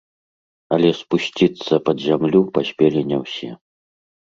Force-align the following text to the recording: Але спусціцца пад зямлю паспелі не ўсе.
Але 0.77 0.89
спусціцца 1.01 1.73
пад 1.91 1.97
зямлю 2.07 2.41
паспелі 2.57 3.07
не 3.13 3.23
ўсе. 3.23 3.49